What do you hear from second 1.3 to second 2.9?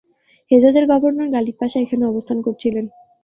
Ghalib Pasha এখানে অবস্থান করছিলেন।